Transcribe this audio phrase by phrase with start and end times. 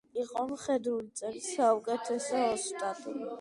[0.19, 3.15] იყო მხედრული წერის საუკეთესო ოსტატი.